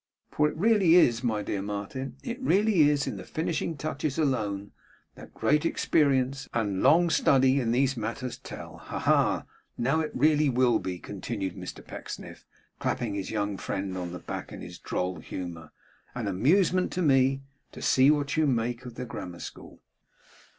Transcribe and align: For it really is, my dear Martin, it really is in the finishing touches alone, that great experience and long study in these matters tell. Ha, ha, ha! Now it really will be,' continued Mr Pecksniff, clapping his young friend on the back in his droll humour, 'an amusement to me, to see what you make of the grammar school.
For 0.31 0.49
it 0.49 0.57
really 0.57 0.95
is, 0.95 1.23
my 1.23 1.43
dear 1.43 1.61
Martin, 1.61 2.15
it 2.23 2.41
really 2.41 2.89
is 2.89 3.05
in 3.05 3.17
the 3.17 3.23
finishing 3.23 3.77
touches 3.77 4.17
alone, 4.17 4.71
that 5.13 5.35
great 5.35 5.63
experience 5.63 6.49
and 6.55 6.81
long 6.81 7.11
study 7.11 7.59
in 7.61 7.69
these 7.71 7.95
matters 7.95 8.39
tell. 8.39 8.77
Ha, 8.77 8.97
ha, 8.97 9.23
ha! 9.23 9.45
Now 9.77 9.99
it 9.99 10.09
really 10.15 10.49
will 10.49 10.79
be,' 10.79 10.97
continued 10.97 11.55
Mr 11.55 11.85
Pecksniff, 11.85 12.47
clapping 12.79 13.13
his 13.13 13.29
young 13.29 13.57
friend 13.57 13.95
on 13.95 14.11
the 14.11 14.17
back 14.17 14.51
in 14.51 14.61
his 14.61 14.79
droll 14.79 15.19
humour, 15.19 15.71
'an 16.15 16.27
amusement 16.27 16.91
to 16.93 17.03
me, 17.03 17.43
to 17.71 17.79
see 17.79 18.09
what 18.09 18.35
you 18.35 18.47
make 18.47 18.85
of 18.87 18.95
the 18.95 19.05
grammar 19.05 19.37
school. 19.39 19.83